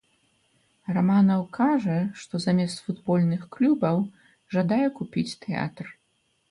Раманаў 0.97 1.43
кажа, 1.59 1.97
што 2.21 2.41
замест 2.47 2.77
футбольных 2.89 3.47
клубаў 3.57 3.97
жадае 4.57 4.85
купіць 5.01 5.29
тэатр. 5.47 5.85